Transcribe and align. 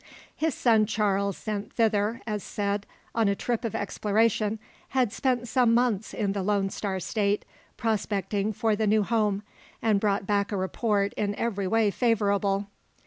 His 0.35 0.55
son 0.55 0.87
Charles 0.87 1.37
sent 1.37 1.71
thither, 1.73 2.21
as 2.25 2.41
said, 2.43 2.87
on 3.13 3.27
a 3.27 3.35
trip 3.35 3.63
of 3.63 3.75
exploration, 3.75 4.57
had 4.97 5.13
spent 5.13 5.47
some 5.47 5.75
months 5.75 6.11
in 6.11 6.31
the 6.31 6.41
Lone 6.41 6.71
Star 6.71 6.99
State, 6.99 7.45
prospecting 7.77 8.51
for 8.51 8.75
the 8.75 8.87
new 8.87 9.03
home; 9.03 9.43
and 9.79 9.99
brought 9.99 10.25
back 10.25 10.51
a 10.51 10.57
report 10.57 11.13
in 11.13 11.35
every 11.35 11.67
way 11.67 11.91
favourable. 11.91 12.65